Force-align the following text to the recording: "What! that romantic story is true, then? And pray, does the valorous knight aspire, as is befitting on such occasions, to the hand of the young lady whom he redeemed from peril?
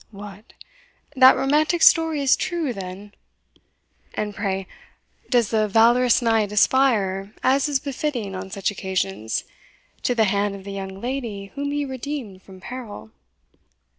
"What! 0.09 0.53
that 1.15 1.35
romantic 1.37 1.83
story 1.83 2.23
is 2.23 2.35
true, 2.35 2.73
then? 2.73 3.13
And 4.15 4.33
pray, 4.35 4.65
does 5.29 5.51
the 5.51 5.67
valorous 5.67 6.23
knight 6.23 6.51
aspire, 6.51 7.35
as 7.43 7.69
is 7.69 7.79
befitting 7.79 8.33
on 8.33 8.49
such 8.49 8.71
occasions, 8.71 9.43
to 10.01 10.15
the 10.15 10.23
hand 10.23 10.55
of 10.55 10.63
the 10.63 10.71
young 10.73 10.99
lady 10.99 11.51
whom 11.53 11.69
he 11.69 11.85
redeemed 11.85 12.41
from 12.41 12.59
peril? 12.59 13.11